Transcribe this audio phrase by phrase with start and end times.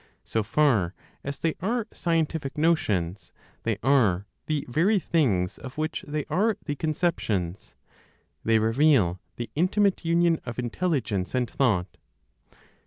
[0.23, 6.25] So far as they are scientific notions, they are the very things of which they
[6.27, 7.75] are the conceptions;
[8.43, 11.97] they reveal the intimate union of intelligence and thought.